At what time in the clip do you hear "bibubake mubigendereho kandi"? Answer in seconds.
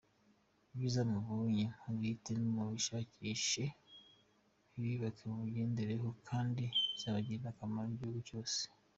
4.73-6.63